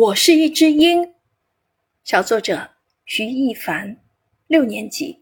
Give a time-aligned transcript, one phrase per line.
[0.00, 1.12] 我是一只鹰，
[2.04, 2.70] 小作者
[3.04, 3.98] 徐一凡，
[4.46, 5.20] 六年级。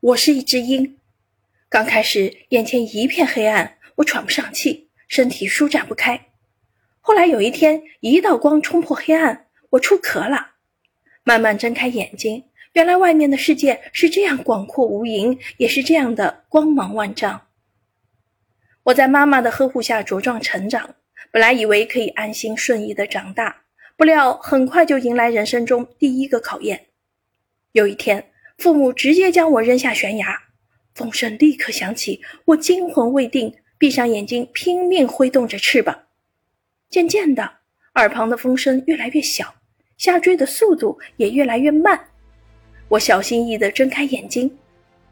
[0.00, 0.96] 我是一只鹰，
[1.68, 6.28] 刚开始眼前一片黑暗，我喘不上气，身体舒展不开。
[7.02, 10.52] 后来有一天，一道光冲破黑暗，我出壳了，
[11.22, 12.42] 慢慢睁开眼睛，
[12.72, 17.48] 原来外面的世界是这样广阔无垠，也是这样的光芒万丈。
[18.84, 20.94] 我在妈妈的呵护下茁壮成长。
[21.32, 23.62] 本来以为可以安心顺意的长大，
[23.96, 26.86] 不料很快就迎来人生中第一个考验。
[27.70, 30.36] 有一天，父母直接将我扔下悬崖，
[30.92, 36.06] 风声立刻响起，我惊魂未定，闭上眼睛，拼命挥动着翅膀。
[36.88, 37.58] 渐渐的，
[37.94, 39.54] 耳旁的风声越来越小，
[39.96, 42.08] 下坠的速度也越来越慢。
[42.88, 44.58] 我小心翼翼地睁开眼睛，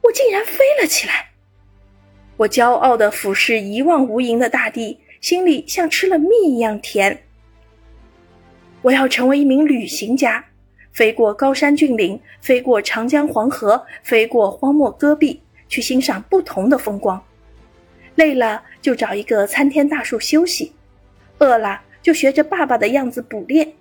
[0.02, 1.30] 我竟然飞了起来。
[2.36, 4.98] 我骄傲地俯视一望无垠的大地。
[5.20, 7.22] 心里像吃了蜜一样甜。
[8.82, 10.44] 我要成为一名旅行家，
[10.92, 17.22] 飞过高山峻岭，飞过长江黄河，飞过荒漠戈壁，去欣赏不同的风光。
[18.14, 20.72] 累了就找一个参天大树休息，
[21.38, 23.74] 饿了就学着爸爸的样子捕猎。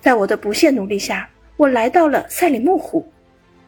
[0.00, 3.06] 在我的不懈努力下，我来到了赛里木湖。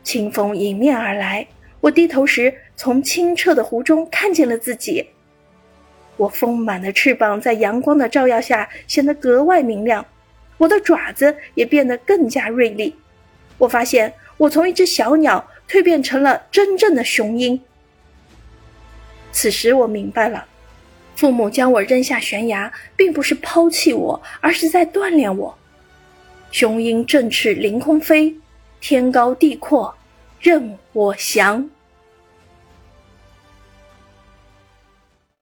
[0.03, 1.47] 清风迎面而来，
[1.81, 5.07] 我低头时，从清澈的湖中看见了自己。
[6.17, 10.05] 我丰满的翅膀在阳光的照耀下显得格外明亮，
[10.59, 12.95] 我的爪子也变得更加锐利。
[13.59, 17.61] 我发现我从一只小鸟蜕变成了真正的雄鹰。
[19.33, 20.47] 此时我明白了，
[21.17, 25.59] 父母将我扔下悬崖，并不是抛弃我，而是在锻炼我。
[26.51, 28.37] 雄鹰振翅凌空飞，
[28.81, 29.97] 天高地阔，
[30.39, 31.71] 任我翔。